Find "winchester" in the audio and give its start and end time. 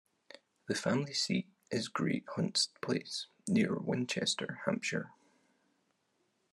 3.75-4.59